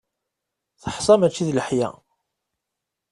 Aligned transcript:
Teḥsa 0.81 1.15
mačči 1.19 1.43
d 1.47 1.49
leḥya. 1.57 1.89